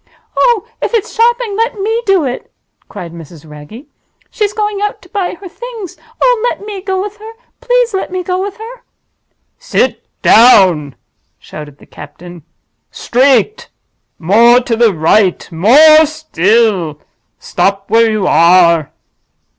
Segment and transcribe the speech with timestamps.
[0.35, 2.51] "Oh, if it's shopping, let me do it!"
[2.89, 3.47] cried Mrs.
[3.47, 3.85] Wragge.
[4.31, 5.95] "She's going out to buy her Things!
[6.19, 8.81] Oh, let me go with her—please let me go with her!"
[9.59, 10.95] "Sit down!"
[11.37, 12.41] shouted the captain.
[12.89, 13.69] "Straight!
[14.17, 16.99] more to the right—more still.
[17.37, 18.91] Stop where you are!"